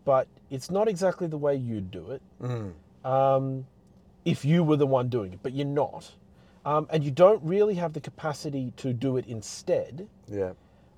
but 0.05 0.29
it's 0.51 0.71
not 0.71 0.89
exactly 0.89 1.27
the 1.27 1.39
way 1.39 1.55
you'd 1.57 1.91
do 1.91 2.11
it 2.13 2.23
Mhm. 2.41 2.73
um, 3.05 3.67
if 4.25 4.45
you 4.45 4.63
were 4.65 4.77
the 4.77 4.87
one 4.87 5.09
doing 5.09 5.33
it, 5.33 5.41
but 5.43 5.53
you're 5.53 5.67
not. 5.67 6.13
Um, 6.65 6.89
and 6.91 7.05
you 7.05 7.11
don't 7.13 7.41
really 7.45 7.75
have 7.75 7.93
the 7.93 8.01
capacity 8.01 8.73
to 8.79 8.93
do 8.93 9.17
it 9.17 9.27
instead. 9.27 10.09
yeah. 10.29 10.53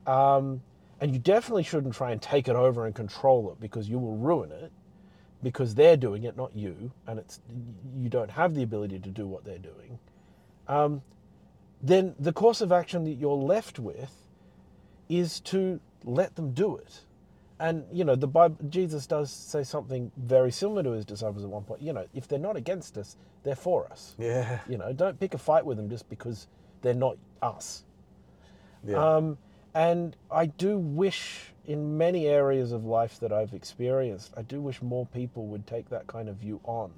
Um, 0.06 0.62
and 1.00 1.12
you 1.12 1.18
definitely 1.18 1.62
shouldn't 1.62 1.94
try 1.94 2.10
and 2.10 2.20
take 2.20 2.48
it 2.48 2.56
over 2.56 2.86
and 2.86 2.94
control 2.94 3.52
it 3.52 3.60
because 3.60 3.88
you 3.88 3.98
will 3.98 4.16
ruin 4.16 4.50
it 4.50 4.72
because 5.42 5.74
they're 5.74 5.96
doing 5.96 6.24
it, 6.24 6.36
not 6.36 6.56
you, 6.56 6.90
and 7.06 7.18
it's 7.20 7.40
you 7.96 8.08
don't 8.08 8.30
have 8.30 8.54
the 8.54 8.62
ability 8.62 8.98
to 8.98 9.10
do 9.10 9.26
what 9.26 9.44
they're 9.44 9.58
doing. 9.58 9.98
Um, 10.68 11.02
then 11.82 12.14
the 12.18 12.32
course 12.32 12.60
of 12.60 12.72
action 12.72 13.04
that 13.04 13.14
you're 13.14 13.34
left 13.36 13.78
with 13.78 14.12
is 15.08 15.40
to 15.40 15.80
let 16.04 16.36
them 16.36 16.52
do 16.52 16.76
it. 16.76 17.00
And 17.60 17.84
you 17.92 18.04
know, 18.04 18.14
the 18.14 18.28
Bible, 18.28 18.56
Jesus 18.68 19.06
does 19.06 19.32
say 19.32 19.64
something 19.64 20.12
very 20.16 20.52
similar 20.52 20.82
to 20.84 20.90
his 20.90 21.04
disciples 21.04 21.42
at 21.42 21.50
one 21.50 21.64
point. 21.64 21.82
You 21.82 21.92
know, 21.92 22.06
if 22.14 22.28
they're 22.28 22.38
not 22.38 22.56
against 22.56 22.96
us, 22.98 23.16
they're 23.42 23.56
for 23.56 23.90
us. 23.90 24.14
Yeah. 24.18 24.60
You 24.68 24.78
know, 24.78 24.92
don't 24.92 25.18
pick 25.18 25.34
a 25.34 25.38
fight 25.38 25.64
with 25.64 25.76
them 25.76 25.88
just 25.88 26.08
because 26.08 26.46
they're 26.82 26.94
not 26.94 27.16
us. 27.42 27.84
Yeah. 28.86 29.16
Um, 29.16 29.38
and 29.74 30.16
I 30.30 30.46
do 30.46 30.78
wish, 30.78 31.52
in 31.66 31.98
many 31.98 32.26
areas 32.26 32.72
of 32.72 32.84
life 32.84 33.20
that 33.20 33.32
I've 33.32 33.54
experienced, 33.54 34.32
I 34.36 34.42
do 34.42 34.60
wish 34.60 34.80
more 34.82 35.06
people 35.06 35.46
would 35.46 35.66
take 35.66 35.88
that 35.90 36.06
kind 36.06 36.28
of 36.28 36.36
view 36.36 36.60
on. 36.64 36.92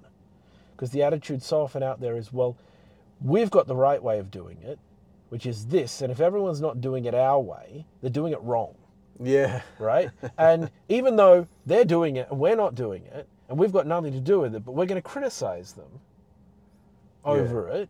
Because 0.73 0.91
the 0.91 1.03
attitude 1.03 1.43
so 1.43 1.63
often 1.63 1.83
out 1.83 2.01
there 2.01 2.17
is, 2.17 2.33
well, 2.33 2.57
we've 3.21 3.51
got 3.51 3.67
the 3.67 3.77
right 3.77 4.03
way 4.03 4.19
of 4.19 4.31
doing 4.31 4.59
it, 4.63 4.79
which 5.29 5.47
is 5.47 5.67
this, 5.67 6.03
and 6.03 6.11
if 6.11 6.21
everyone's 6.21 6.61
not 6.61 6.81
doing 6.81 7.05
it 7.05 7.15
our 7.15 7.41
way, 7.41 7.87
they're 8.01 8.11
doing 8.11 8.33
it 8.33 8.41
wrong, 8.43 8.75
yeah. 9.21 9.63
right? 9.79 10.11
and 10.39 10.71
even 10.89 11.17
though 11.17 11.47
they're 11.67 11.85
doing 11.85 12.17
it 12.17 12.29
and 12.31 12.39
we're 12.39 12.57
not 12.57 12.75
doing 12.75 13.05
it, 13.07 13.29
and 13.49 13.59
we've 13.59 13.73
got 13.73 13.87
nothing 13.87 14.13
to 14.13 14.21
do 14.21 14.41
with 14.41 14.55
it, 14.55 14.65
but 14.65 14.73
we're 14.73 14.87
going 14.87 15.01
to 15.01 15.09
criticize 15.09 15.73
them 15.73 16.01
over 17.25 17.69
it, 17.69 17.89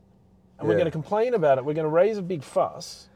and 0.58 0.68
we're 0.68 0.74
going 0.74 0.84
to 0.86 0.90
complain 0.90 1.34
about 1.34 1.58
it, 1.58 1.64
we're 1.64 1.74
going 1.74 1.84
to 1.84 1.88
raise 1.88 2.18
a 2.18 2.22
big 2.22 2.42
fuss. 2.42 3.08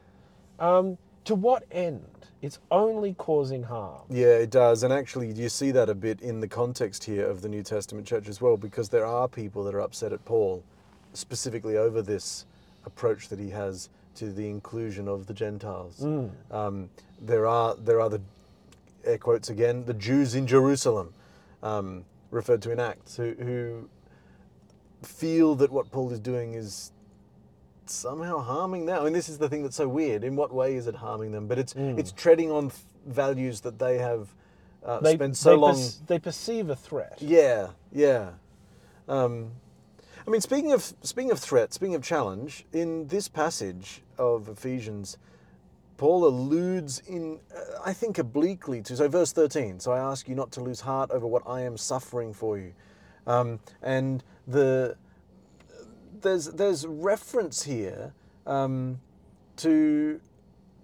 Um, 0.59 0.97
to 1.25 1.35
what 1.35 1.63
end? 1.71 2.01
It's 2.41 2.59
only 2.69 3.13
causing 3.15 3.63
harm. 3.63 4.03
Yeah, 4.09 4.27
it 4.27 4.51
does. 4.51 4.83
And 4.83 4.93
actually, 4.93 5.31
you 5.33 5.49
see 5.49 5.71
that 5.71 5.89
a 5.89 5.95
bit 5.95 6.21
in 6.21 6.39
the 6.39 6.47
context 6.47 7.03
here 7.03 7.27
of 7.27 7.41
the 7.41 7.49
New 7.49 7.63
Testament 7.63 8.05
church 8.05 8.27
as 8.29 8.39
well, 8.39 8.55
because 8.57 8.89
there 8.89 9.05
are 9.05 9.27
people 9.27 9.63
that 9.63 9.73
are 9.73 9.81
upset 9.81 10.13
at 10.13 10.23
Paul, 10.25 10.63
specifically 11.17 11.77
over 11.77 12.01
this 12.01 12.45
approach 12.85 13.29
that 13.29 13.39
he 13.39 13.49
has 13.49 13.89
to 14.15 14.31
the 14.31 14.47
inclusion 14.49 15.07
of 15.07 15.27
the 15.27 15.33
Gentiles. 15.33 16.03
Um, 16.51 16.89
there 17.21 17.45
are 17.47 17.75
there 17.75 17.99
are 18.01 18.09
the 18.09 18.21
air 19.03 19.17
quotes 19.17 19.49
again 19.49 19.85
the 19.85 19.93
Jews 19.93 20.35
in 20.35 20.47
Jerusalem, 20.47 21.13
um, 21.63 22.05
referred 22.31 22.61
to 22.63 22.71
in 22.71 22.79
Acts, 22.79 23.17
who, 23.17 23.33
who 23.33 23.89
feel 25.03 25.55
that 25.55 25.71
what 25.71 25.91
Paul 25.91 26.11
is 26.11 26.19
doing 26.19 26.53
is 26.53 26.91
somehow 27.85 28.39
harming 28.39 28.85
them. 28.85 29.01
I 29.01 29.03
mean, 29.05 29.13
this 29.13 29.29
is 29.29 29.37
the 29.37 29.49
thing 29.49 29.63
that's 29.63 29.75
so 29.75 29.87
weird. 29.87 30.23
In 30.23 30.35
what 30.35 30.53
way 30.53 30.75
is 30.75 30.87
it 30.87 30.95
harming 30.95 31.31
them? 31.31 31.47
But 31.47 31.59
it's 31.59 31.73
it's 31.75 32.11
treading 32.11 32.51
on 32.51 32.69
th- 32.69 32.81
values 33.05 33.61
that 33.61 33.77
they 33.79 33.97
have 33.99 34.29
uh, 34.83 34.99
They, 34.99 35.15
spent 35.15 35.37
so 35.37 35.49
they, 35.51 35.55
long. 35.57 35.73
perce- 35.75 35.99
they 36.07 36.19
perceive 36.19 36.69
a 36.69 36.75
threat. 36.75 37.17
Yeah, 37.21 37.69
yeah. 37.91 38.29
Um, 39.07 39.51
I 40.27 40.31
mean, 40.31 40.41
speaking 40.41 40.71
of 40.71 40.93
speaking 41.01 41.31
of 41.31 41.39
threat, 41.39 41.73
speaking 41.73 41.95
of 41.95 42.03
challenge, 42.03 42.65
in 42.73 43.07
this 43.07 43.27
passage 43.27 44.01
of 44.17 44.49
Ephesians, 44.49 45.17
Paul 45.97 46.25
alludes 46.25 46.99
in, 47.07 47.39
uh, 47.55 47.79
I 47.85 47.93
think, 47.93 48.17
obliquely 48.17 48.81
to. 48.83 48.97
So, 48.97 49.07
verse 49.07 49.31
13. 49.31 49.79
So 49.79 49.91
I 49.91 49.99
ask 49.99 50.27
you 50.27 50.33
not 50.33 50.51
to 50.53 50.61
lose 50.61 50.81
heart 50.81 51.11
over 51.11 51.27
what 51.27 51.43
I 51.45 51.61
am 51.61 51.77
suffering 51.77 52.33
for 52.33 52.57
you. 52.57 52.73
Um, 53.27 53.59
and 53.83 54.23
the 54.47 54.97
there's 56.21 56.47
there's 56.47 56.87
reference 56.87 57.63
here 57.63 58.13
um, 58.47 58.99
to 59.57 60.19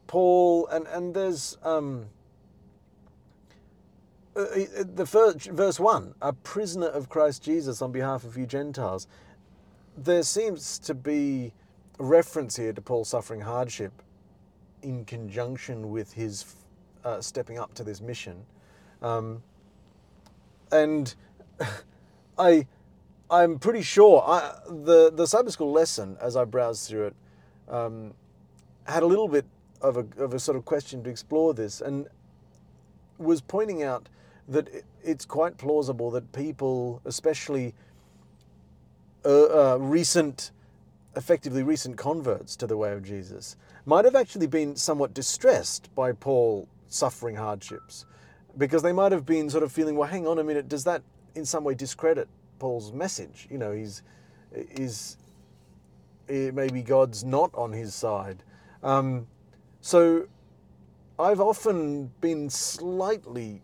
Paul, 0.05 0.67
and 0.67 0.85
and 0.87 1.15
there's 1.15 1.57
um, 1.63 2.05
uh, 4.35 4.41
uh, 4.41 4.83
the 4.95 5.05
first, 5.05 5.49
verse 5.49 5.79
one, 5.79 6.13
a 6.21 6.31
prisoner 6.31 6.87
of 6.87 7.09
Christ 7.09 7.43
Jesus 7.43 7.81
on 7.81 7.91
behalf 7.91 8.23
of 8.23 8.37
you 8.37 8.45
Gentiles. 8.45 9.07
There 9.97 10.23
seems 10.23 10.79
to 10.79 10.93
be 10.93 11.53
a 11.99 12.03
reference 12.03 12.55
here 12.55 12.71
to 12.73 12.81
Paul 12.81 13.03
suffering 13.03 13.41
hardship 13.41 13.91
in 14.81 15.05
conjunction 15.05 15.91
with 15.91 16.13
his 16.13 16.55
uh, 17.03 17.19
stepping 17.21 17.59
up 17.59 17.73
to 17.75 17.83
this 17.83 18.01
mission. 18.01 18.45
Um, 19.01 19.43
and 20.71 21.13
I, 22.37 22.67
I'm 23.29 23.59
pretty 23.59 23.81
sure 23.81 24.23
I, 24.25 24.53
the 24.67 25.11
the 25.11 25.27
Sabbath 25.27 25.53
school 25.53 25.71
lesson, 25.71 26.17
as 26.21 26.35
I 26.35 26.45
browsed 26.45 26.87
through 26.87 27.07
it, 27.07 27.15
um, 27.67 28.13
had 28.85 29.03
a 29.03 29.05
little 29.05 29.27
bit 29.27 29.45
of 29.81 29.97
a 29.97 30.05
of 30.17 30.33
a 30.33 30.39
sort 30.39 30.57
of 30.57 30.65
question 30.65 31.03
to 31.03 31.09
explore 31.09 31.53
this, 31.53 31.81
and 31.81 32.07
was 33.17 33.41
pointing 33.41 33.83
out 33.83 34.07
that 34.47 34.69
it's 35.03 35.25
quite 35.25 35.57
plausible 35.57 36.11
that 36.11 36.31
people, 36.31 37.01
especially 37.05 37.73
uh, 39.25 39.73
uh, 39.73 39.77
recent, 39.79 40.51
effectively 41.15 41.63
recent 41.63 41.97
converts 41.97 42.55
to 42.57 42.67
the 42.67 42.77
way 42.77 42.91
of 42.93 43.03
Jesus, 43.03 43.55
might 43.85 44.05
have 44.05 44.15
actually 44.15 44.47
been 44.47 44.75
somewhat 44.75 45.13
distressed 45.13 45.93
by 45.95 46.11
Paul 46.11 46.67
suffering 46.87 47.35
hardships 47.35 48.05
because 48.57 48.83
they 48.83 48.91
might 48.91 49.11
have 49.11 49.25
been 49.25 49.49
sort 49.49 49.63
of 49.63 49.71
feeling, 49.71 49.95
well, 49.95 50.09
hang 50.09 50.27
on 50.27 50.39
a 50.39 50.43
minute, 50.43 50.67
does 50.67 50.83
that 50.83 51.01
in 51.35 51.45
some 51.45 51.63
way 51.63 51.73
discredit 51.73 52.27
Paul's 52.59 52.91
message? 52.91 53.47
You 53.49 53.57
know, 53.57 53.71
he's, 53.71 54.03
is 54.51 55.17
maybe 56.27 56.81
God's 56.81 57.23
not 57.23 57.51
on 57.53 57.71
his 57.71 57.93
side. 57.93 58.43
Um, 58.83 59.27
so 59.81 60.27
I've 61.19 61.39
often 61.39 62.11
been 62.21 62.49
slightly 62.49 63.61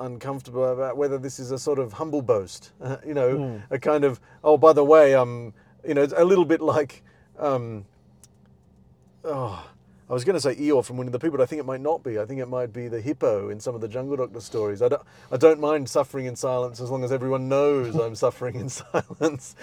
uncomfortable 0.00 0.64
about 0.64 0.96
whether 0.96 1.18
this 1.18 1.38
is 1.38 1.50
a 1.50 1.58
sort 1.58 1.78
of 1.78 1.92
humble 1.92 2.22
boast, 2.22 2.72
uh, 2.80 2.96
you 3.06 3.14
know, 3.14 3.36
mm. 3.36 3.62
a 3.70 3.78
kind 3.78 4.04
of, 4.04 4.20
oh, 4.42 4.56
by 4.56 4.72
the 4.72 4.84
way, 4.84 5.14
um, 5.14 5.54
you 5.86 5.94
know, 5.94 6.08
a 6.16 6.24
little 6.24 6.44
bit 6.44 6.60
like, 6.60 7.02
um, 7.38 7.84
oh, 9.24 9.70
I 10.10 10.12
was 10.12 10.24
going 10.24 10.34
to 10.34 10.40
say 10.40 10.56
Eeyore 10.56 10.84
from 10.84 10.96
Winnie 10.96 11.12
the 11.12 11.20
Pooh, 11.20 11.30
but 11.30 11.40
I 11.40 11.46
think 11.46 11.60
it 11.60 11.66
might 11.66 11.80
not 11.80 12.02
be. 12.02 12.18
I 12.18 12.24
think 12.24 12.40
it 12.40 12.46
might 12.46 12.72
be 12.72 12.88
the 12.88 13.00
hippo 13.00 13.48
in 13.48 13.60
some 13.60 13.76
of 13.76 13.80
the 13.80 13.86
Jungle 13.86 14.16
Doctor 14.16 14.40
stories. 14.40 14.82
I 14.82 14.88
don't, 14.88 15.02
I 15.30 15.36
don't 15.36 15.60
mind 15.60 15.88
suffering 15.88 16.26
in 16.26 16.34
silence 16.34 16.80
as 16.80 16.90
long 16.90 17.04
as 17.04 17.12
everyone 17.12 17.48
knows 17.48 17.94
I'm 17.94 18.14
suffering 18.16 18.56
in 18.56 18.68
silence. 18.68 19.54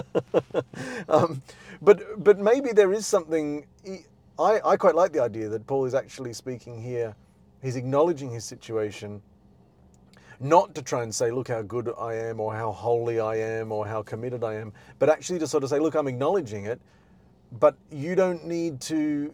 um, 1.10 1.42
but, 1.82 2.24
but 2.24 2.38
maybe 2.38 2.72
there 2.72 2.90
is 2.90 3.06
something. 3.06 3.66
I, 4.38 4.60
I 4.64 4.76
quite 4.78 4.94
like 4.94 5.12
the 5.12 5.20
idea 5.20 5.50
that 5.50 5.66
Paul 5.66 5.84
is 5.84 5.94
actually 5.94 6.32
speaking 6.32 6.80
here. 6.80 7.14
He's 7.60 7.76
acknowledging 7.76 8.30
his 8.30 8.46
situation, 8.46 9.20
not 10.40 10.74
to 10.74 10.82
try 10.82 11.02
and 11.02 11.14
say, 11.14 11.30
look 11.30 11.48
how 11.48 11.62
good 11.62 11.92
I 11.98 12.14
am, 12.14 12.40
or 12.40 12.54
how 12.54 12.72
holy 12.72 13.20
I 13.20 13.36
am, 13.36 13.70
or 13.70 13.86
how 13.86 14.02
committed 14.02 14.42
I 14.42 14.54
am, 14.54 14.72
but 14.98 15.08
actually 15.08 15.38
to 15.40 15.46
sort 15.46 15.62
of 15.62 15.70
say, 15.70 15.78
look, 15.78 15.94
I'm 15.94 16.08
acknowledging 16.08 16.64
it, 16.64 16.80
but 17.52 17.76
you 17.90 18.14
don't 18.14 18.46
need 18.46 18.80
to 18.82 19.32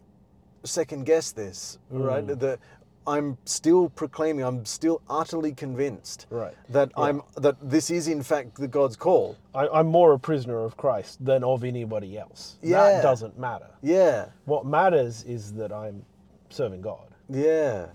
second 0.65 1.07
guess 1.07 1.31
this, 1.31 1.79
mm. 1.93 2.05
right? 2.05 2.27
The, 2.27 2.59
I'm 3.07 3.39
still 3.45 3.89
proclaiming, 3.91 4.45
I'm 4.45 4.65
still 4.65 5.01
utterly 5.09 5.53
convinced 5.53 6.27
right. 6.29 6.55
that 6.71 6.91
yeah. 6.97 7.05
I'm 7.05 7.23
that 7.37 7.57
this 7.63 7.89
is 7.89 8.09
in 8.09 8.23
fact 8.23 8.57
the 8.57 8.67
God's 8.67 8.97
call. 8.97 9.37
I, 9.55 9.79
am 9.79 9.87
more 9.87 10.13
a 10.13 10.19
prisoner 10.19 10.65
of 10.65 10.77
Christ 10.77 11.25
than 11.25 11.45
of 11.45 11.63
anybody 11.63 12.19
else. 12.19 12.57
Yeah. 12.63 12.83
That 12.83 13.03
doesn't 13.03 13.39
matter. 13.39 13.69
Yeah. 13.81 14.27
What 14.45 14.67
matters 14.67 15.23
is 15.23 15.53
that 15.53 15.73
I'm 15.73 16.05
serving 16.51 16.81
God. 16.81 17.07
Yeah. 17.29 17.87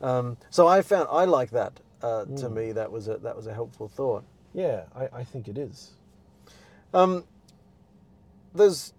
Um, 0.00 0.36
so 0.50 0.68
I 0.68 0.82
found 0.82 1.08
I 1.10 1.24
like 1.24 1.50
that. 1.50 1.80
Uh, 2.06 2.24
mm. 2.24 2.40
To 2.40 2.48
me, 2.48 2.70
that 2.70 2.92
was 2.92 3.08
a 3.08 3.16
that 3.18 3.34
was 3.34 3.48
a 3.48 3.52
helpful 3.52 3.88
thought. 3.88 4.24
Yeah, 4.54 4.84
I, 4.94 5.08
I 5.20 5.24
think 5.24 5.48
it 5.48 5.58
is. 5.58 5.90
Um, 6.94 7.24
there's 8.54 8.94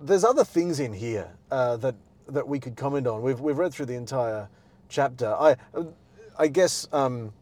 there's 0.00 0.22
other 0.22 0.44
things 0.44 0.78
in 0.78 0.92
here 0.92 1.28
uh, 1.50 1.76
that 1.78 1.96
that 2.28 2.46
we 2.46 2.60
could 2.60 2.76
comment 2.76 3.08
on. 3.08 3.22
We've 3.22 3.40
we've 3.40 3.58
read 3.58 3.74
through 3.74 3.86
the 3.86 3.96
entire 3.96 4.48
chapter. 4.88 5.34
I 5.34 5.56
I 6.38 6.46
guess 6.46 6.86
um, 6.92 7.32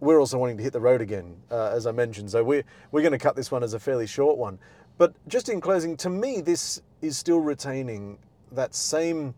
we're 0.00 0.18
also 0.18 0.36
wanting 0.36 0.56
to 0.56 0.64
hit 0.64 0.72
the 0.72 0.80
road 0.80 1.00
again, 1.00 1.36
uh, 1.52 1.70
as 1.72 1.86
I 1.86 1.92
mentioned. 1.92 2.32
So 2.32 2.42
we're 2.42 2.64
we're 2.90 3.02
going 3.02 3.12
to 3.12 3.18
cut 3.18 3.36
this 3.36 3.52
one 3.52 3.62
as 3.62 3.72
a 3.72 3.78
fairly 3.78 4.08
short 4.08 4.36
one. 4.36 4.58
But 4.96 5.14
just 5.28 5.48
in 5.48 5.60
closing, 5.60 5.96
to 5.98 6.10
me, 6.10 6.40
this 6.40 6.82
is 7.02 7.16
still 7.16 7.38
retaining 7.38 8.18
that 8.50 8.74
same 8.74 9.36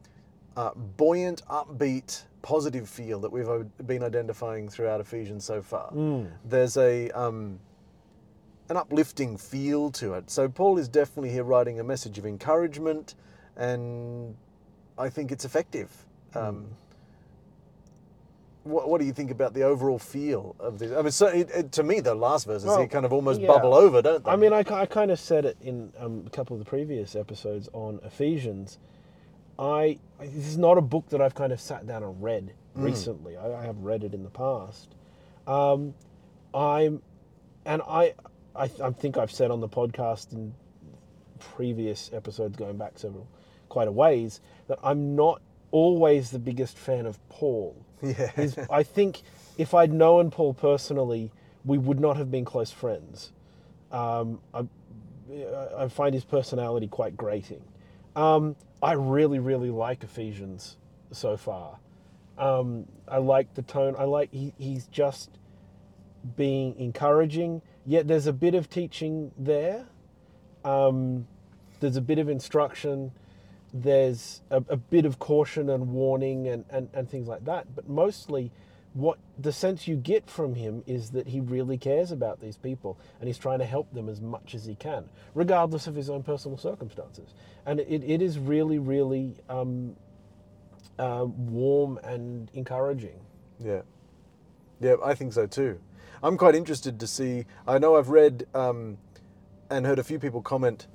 uh, 0.56 0.70
buoyant, 0.96 1.42
upbeat, 1.48 2.24
positive 2.42 2.88
feel 2.88 3.20
that 3.20 3.30
we've 3.30 3.48
been 3.86 4.02
identifying 4.02 4.68
throughout 4.68 5.00
Ephesians 5.00 5.44
so 5.44 5.62
far. 5.62 5.90
Mm. 5.92 6.30
There's 6.44 6.76
a 6.76 7.10
um, 7.10 7.58
an 8.68 8.76
uplifting 8.76 9.36
feel 9.36 9.90
to 9.90 10.14
it. 10.14 10.30
So 10.30 10.48
Paul 10.48 10.78
is 10.78 10.88
definitely 10.88 11.30
here 11.30 11.44
writing 11.44 11.80
a 11.80 11.84
message 11.84 12.18
of 12.18 12.26
encouragement, 12.26 13.14
and 13.56 14.34
I 14.96 15.08
think 15.08 15.32
it's 15.32 15.44
effective. 15.44 15.90
Mm. 16.34 16.48
Um, 16.48 16.66
what, 18.62 18.88
what, 18.88 19.00
do 19.00 19.06
you 19.06 19.12
think 19.12 19.30
about 19.30 19.54
the 19.54 19.62
overall 19.62 19.98
feel 19.98 20.54
of 20.60 20.78
this? 20.78 20.92
I 20.92 21.02
mean, 21.02 21.10
so 21.10 21.26
it, 21.28 21.50
it, 21.50 21.72
to 21.72 21.82
me, 21.82 22.00
the 22.00 22.14
last 22.14 22.46
verses 22.46 22.66
well, 22.66 22.86
kind 22.86 23.06
of 23.06 23.12
almost 23.12 23.40
yeah. 23.40 23.48
bubble 23.48 23.74
over, 23.74 24.02
don't 24.02 24.22
they? 24.22 24.30
I 24.30 24.36
mean, 24.36 24.52
I, 24.52 24.58
I 24.70 24.86
kind 24.86 25.10
of 25.10 25.18
said 25.18 25.46
it 25.46 25.56
in 25.62 25.92
um, 25.98 26.24
a 26.26 26.30
couple 26.30 26.54
of 26.54 26.64
the 26.64 26.68
previous 26.68 27.16
episodes 27.16 27.68
on 27.72 28.00
Ephesians. 28.04 28.78
I 29.60 29.98
this 30.18 30.46
is 30.46 30.58
not 30.58 30.78
a 30.78 30.80
book 30.80 31.10
that 31.10 31.20
I've 31.20 31.34
kind 31.34 31.52
of 31.52 31.60
sat 31.60 31.86
down 31.86 32.02
and 32.02 32.22
read 32.22 32.54
mm. 32.76 32.82
recently. 32.82 33.36
I, 33.36 33.60
I, 33.60 33.64
have 33.64 33.78
read 33.78 34.04
it 34.04 34.14
in 34.14 34.22
the 34.22 34.30
past. 34.30 34.94
Um, 35.46 35.94
I'm, 36.54 37.02
and 37.64 37.82
I 37.82 38.14
I, 38.56 38.70
I 38.82 38.90
think 38.90 39.16
I've 39.16 39.30
said 39.30 39.50
on 39.50 39.60
the 39.60 39.68
podcast 39.68 40.32
in 40.32 40.54
previous 41.38 42.10
episodes 42.12 42.56
going 42.56 42.76
back 42.76 42.98
several 42.98 43.26
quite 43.68 43.88
a 43.88 43.92
ways 43.92 44.40
that 44.66 44.78
I'm 44.82 45.14
not 45.14 45.40
always 45.70 46.30
the 46.30 46.38
biggest 46.38 46.76
fan 46.76 47.06
of 47.06 47.18
Paul. 47.28 47.76
Yeah. 48.02 48.28
His, 48.28 48.56
I 48.70 48.82
think 48.82 49.20
if 49.58 49.74
I'd 49.74 49.92
known 49.92 50.30
Paul 50.30 50.54
personally, 50.54 51.30
we 51.66 51.76
would 51.76 52.00
not 52.00 52.16
have 52.16 52.30
been 52.30 52.46
close 52.46 52.70
friends. 52.70 53.30
Um, 53.92 54.40
I, 54.54 54.64
I, 55.76 55.88
find 55.88 56.14
his 56.14 56.24
personality 56.24 56.88
quite 56.88 57.14
grating. 57.14 57.62
Um, 58.16 58.56
I 58.82 58.92
really, 58.92 59.38
really 59.38 59.70
like 59.70 60.02
Ephesians 60.02 60.76
so 61.12 61.36
far. 61.36 61.78
Um, 62.38 62.86
I 63.06 63.18
like 63.18 63.54
the 63.54 63.62
tone. 63.62 63.94
I 63.98 64.04
like 64.04 64.32
he, 64.32 64.54
he's 64.56 64.86
just 64.86 65.30
being 66.36 66.74
encouraging. 66.78 67.62
Yet 67.84 68.08
there's 68.08 68.26
a 68.26 68.32
bit 68.32 68.54
of 68.54 68.70
teaching 68.70 69.32
there. 69.38 69.86
Um, 70.64 71.26
there's 71.80 71.96
a 71.96 72.00
bit 72.02 72.18
of 72.18 72.28
instruction. 72.28 73.12
There's 73.72 74.40
a, 74.50 74.62
a, 74.68 74.76
bit 74.76 75.04
of 75.04 75.18
caution 75.18 75.70
and 75.70 75.92
warning 75.92 76.48
and, 76.48 76.64
and, 76.70 76.88
and 76.92 77.08
things 77.08 77.28
like 77.28 77.44
that. 77.44 77.74
But 77.74 77.88
mostly, 77.88 78.50
what 78.92 79.18
the 79.38 79.52
sense 79.52 79.86
you 79.86 79.96
get 79.96 80.28
from 80.28 80.54
him 80.54 80.82
is 80.86 81.10
that 81.10 81.28
he 81.28 81.40
really 81.40 81.78
cares 81.78 82.10
about 82.10 82.40
these 82.40 82.56
people 82.56 82.98
and 83.20 83.28
he's 83.28 83.38
trying 83.38 83.60
to 83.60 83.64
help 83.64 83.92
them 83.92 84.08
as 84.08 84.20
much 84.20 84.54
as 84.54 84.64
he 84.64 84.74
can, 84.74 85.08
regardless 85.34 85.86
of 85.86 85.94
his 85.94 86.10
own 86.10 86.22
personal 86.22 86.58
circumstances. 86.58 87.34
And 87.66 87.80
it, 87.80 88.02
it 88.02 88.20
is 88.20 88.38
really, 88.38 88.78
really 88.78 89.36
um, 89.48 89.96
uh, 90.98 91.24
warm 91.24 91.98
and 92.02 92.50
encouraging. 92.54 93.20
Yeah. 93.58 93.82
Yeah, 94.80 94.96
I 95.04 95.14
think 95.14 95.32
so 95.34 95.46
too. 95.46 95.78
I'm 96.22 96.36
quite 96.36 96.54
interested 96.54 96.98
to 97.00 97.06
see. 97.06 97.44
I 97.66 97.78
know 97.78 97.96
I've 97.96 98.08
read 98.08 98.46
um, 98.54 98.98
and 99.70 99.86
heard 99.86 99.98
a 99.98 100.04
few 100.04 100.18
people 100.18 100.42
comment 100.42 100.86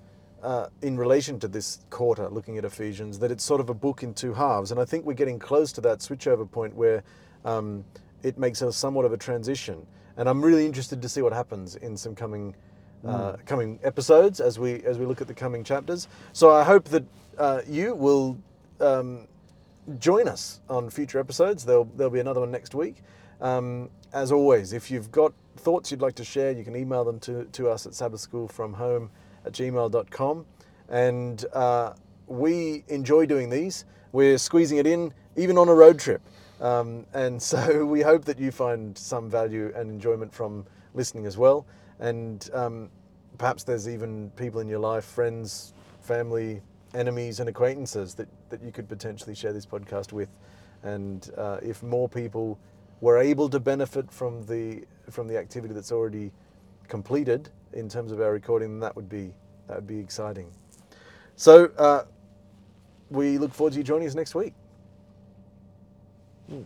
uh, 0.43 0.67
in 0.82 0.98
relation 0.98 1.39
to 1.39 1.48
this 1.48 1.80
quarter, 1.89 2.30
looking 2.30 2.58
at 2.58 2.65
Ephesians, 2.65 3.19
that 3.19 3.32
it's 3.32 3.43
sort 3.43 3.62
of 3.62 3.69
a 3.69 3.74
book 3.74 4.04
in 4.04 4.13
two 4.13 4.34
halves, 4.34 4.71
and 4.71 4.80
I 4.80 4.86
think 4.86 5.06
we're 5.06 5.13
getting 5.13 5.39
close 5.39 5.71
to 5.74 5.82
that 5.82 6.00
switchover 6.00 6.50
point 6.50 6.76
where 6.76 7.04
um, 7.43 7.84
it 8.24 8.38
makes 8.38 8.62
a 8.62 8.71
somewhat 8.71 9.06
of 9.06 9.13
a 9.13 9.17
transition. 9.17 9.86
And 10.17 10.30
I'm 10.30 10.43
really 10.43 10.65
interested 10.65 11.02
to 11.02 11.10
see 11.10 11.21
what 11.21 11.34
happens 11.34 11.76
in 11.76 11.98
some 11.98 12.15
coming 12.15 12.56
uh, 13.06 13.34
mm. 13.34 13.45
coming 13.45 13.80
episodes 13.84 14.39
as 14.39 14.58
we 14.58 14.82
as 14.84 14.98
we 14.98 15.06
look 15.06 15.21
at 15.21 15.28
the 15.28 15.34
coming 15.34 15.63
chapters. 15.63 16.08
So 16.34 16.52
I 16.52 16.63
hope 16.63 16.86
that 16.86 17.04
uh, 17.38 17.62
you 17.67 17.93
will 17.93 18.38
um, 18.80 19.28
join 20.00 20.28
us 20.28 20.62
on 20.69 20.89
future 20.89 21.19
episodes. 21.19 21.65
There'll 21.65 21.89
there'll 21.95 22.13
be 22.13 22.19
another 22.19 22.39
one 22.39 22.52
next 22.52 22.74
week. 22.74 23.04
Um, 23.41 23.89
as 24.13 24.32
always, 24.32 24.74
if 24.74 24.89
you've 24.89 25.12
got 25.12 25.34
thoughts 25.58 25.91
you'd 25.91 26.02
like 26.02 26.15
to 26.15 26.24
share, 26.24 26.52
you 26.52 26.63
can 26.63 26.76
email 26.76 27.04
them 27.04 27.19
to, 27.21 27.45
to 27.45 27.69
us 27.69 27.86
at 27.86 27.91
sabbathschoolfromhome 27.91 29.10
at 29.45 29.53
gmail.com. 29.53 30.45
And 30.89 31.45
uh, 31.53 31.93
we 32.27 32.84
enjoy 32.88 33.25
doing 33.25 33.49
these. 33.49 33.86
we're 34.12 34.38
squeezing 34.38 34.77
it 34.77 34.88
in, 34.88 35.13
even 35.36 35.58
on 35.58 35.67
a 35.67 35.73
road 35.73 35.99
trip. 35.99 36.21
Um, 36.62 37.05
and 37.13 37.41
so 37.41 37.86
we 37.95 38.01
hope 38.01 38.25
that 38.25 38.39
you 38.39 38.51
find 38.51 38.97
some 38.97 39.29
value 39.29 39.73
and 39.75 39.89
enjoyment 39.89 40.34
from 40.34 40.65
listening 40.93 41.25
as 41.25 41.38
well. 41.38 41.65
And 41.99 42.49
um, 42.53 42.89
perhaps 43.38 43.63
there's 43.63 43.88
even 43.88 44.29
people 44.31 44.62
in 44.62 44.67
your 44.67 44.79
life, 44.79 45.03
friends, 45.05 45.73
family, 46.01 46.62
enemies, 46.93 47.39
and 47.39 47.49
acquaintances 47.49 48.13
that, 48.15 48.27
that 48.49 48.62
you 48.63 48.71
could 48.71 48.88
potentially 48.88 49.36
share 49.36 49.53
this 49.53 49.65
podcast 49.65 50.13
with. 50.13 50.29
And 50.84 51.29
uh, 51.38 51.58
if 51.62 51.84
more 51.84 52.08
people 52.08 52.58
were 53.01 53.17
able 53.17 53.49
to 53.49 53.60
benefit 53.60 54.10
from 54.12 54.45
the 54.45 54.84
from 55.10 55.27
the 55.27 55.38
activity 55.38 55.73
that's 55.73 55.91
already 55.91 56.31
completed 56.88 57.49
in 57.76 57.90
terms 57.90 58.12
of 58.12 58.22
our 58.22 58.32
recording, 58.32 58.80
that 58.80 58.96
would 58.96 59.10
be 59.10 59.34
that 59.68 59.76
would 59.78 59.88
be 59.88 60.00
exciting. 60.00 60.52
So 61.36 61.66
uh, 61.78 62.04
we 63.10 63.38
look 63.38 63.54
forward 63.54 63.74
to 63.74 63.78
you 63.80 63.84
joining 63.84 64.08
us 64.08 64.16
next 64.16 64.36
week. 64.36 64.54
Mm. 66.52 66.64